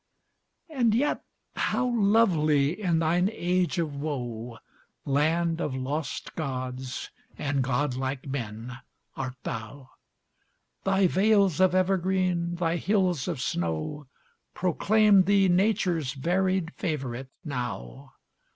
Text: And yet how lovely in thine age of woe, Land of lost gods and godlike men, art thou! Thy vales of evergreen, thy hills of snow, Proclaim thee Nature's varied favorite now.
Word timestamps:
And 0.67 0.95
yet 0.95 1.23
how 1.55 1.93
lovely 1.95 2.81
in 2.81 2.97
thine 2.97 3.29
age 3.31 3.77
of 3.77 3.95
woe, 3.97 4.57
Land 5.05 5.61
of 5.61 5.75
lost 5.75 6.33
gods 6.33 7.11
and 7.37 7.61
godlike 7.61 8.25
men, 8.25 8.79
art 9.15 9.35
thou! 9.43 9.91
Thy 10.85 11.05
vales 11.05 11.59
of 11.61 11.75
evergreen, 11.75 12.55
thy 12.55 12.77
hills 12.77 13.27
of 13.27 13.39
snow, 13.39 14.07
Proclaim 14.55 15.25
thee 15.25 15.47
Nature's 15.47 16.13
varied 16.15 16.73
favorite 16.73 17.29
now. 17.45 18.13